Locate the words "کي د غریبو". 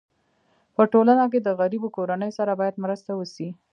1.31-1.93